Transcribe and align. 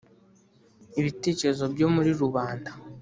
Ibitekerezo 0.99 1.63
byo 1.73 1.87
muri 1.95 2.09
rubanda 2.21 2.71